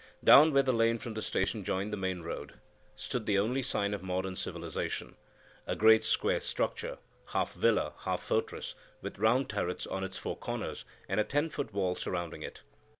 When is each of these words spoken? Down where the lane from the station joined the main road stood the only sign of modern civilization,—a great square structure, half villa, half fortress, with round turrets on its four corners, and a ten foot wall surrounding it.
Down 0.23 0.51
where 0.51 0.63
the 0.63 0.73
lane 0.73 0.97
from 0.97 1.13
the 1.13 1.21
station 1.21 1.63
joined 1.63 1.93
the 1.93 1.95
main 1.95 2.23
road 2.23 2.55
stood 2.95 3.27
the 3.27 3.37
only 3.37 3.61
sign 3.61 3.93
of 3.93 4.01
modern 4.01 4.35
civilization,—a 4.35 5.75
great 5.75 6.03
square 6.03 6.39
structure, 6.39 6.97
half 7.33 7.53
villa, 7.53 7.93
half 7.99 8.23
fortress, 8.23 8.73
with 9.03 9.19
round 9.19 9.47
turrets 9.47 9.85
on 9.85 10.03
its 10.03 10.17
four 10.17 10.35
corners, 10.35 10.85
and 11.07 11.19
a 11.19 11.23
ten 11.23 11.51
foot 11.51 11.71
wall 11.71 11.93
surrounding 11.93 12.41
it. 12.41 12.63